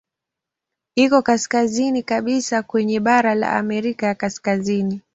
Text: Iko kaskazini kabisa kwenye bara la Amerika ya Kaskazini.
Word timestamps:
Iko 0.95 1.21
kaskazini 1.21 2.03
kabisa 2.03 2.63
kwenye 2.63 2.99
bara 2.99 3.35
la 3.35 3.51
Amerika 3.57 4.05
ya 4.07 4.15
Kaskazini. 4.15 5.01